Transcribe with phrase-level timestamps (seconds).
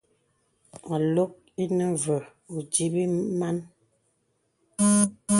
[0.95, 1.31] Ālok
[1.63, 2.17] inə və
[2.55, 3.03] ódǐbī
[3.39, 3.57] mān.